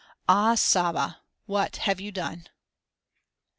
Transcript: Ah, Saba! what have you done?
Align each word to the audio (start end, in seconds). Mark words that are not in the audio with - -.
Ah, 0.27 0.55
Saba! 0.55 1.21
what 1.45 1.75
have 1.75 2.01
you 2.01 2.11
done? 2.11 2.47